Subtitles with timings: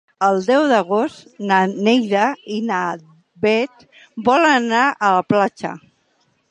[0.27, 2.23] El deu d'agost na Neida
[2.57, 2.81] i na
[3.45, 3.87] Bet
[4.31, 5.79] volen anar a la platja.